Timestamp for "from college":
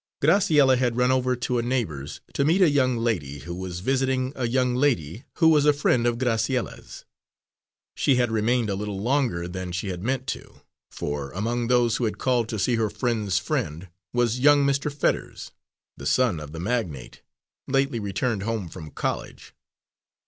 18.69-19.53